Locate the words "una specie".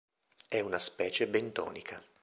0.59-1.27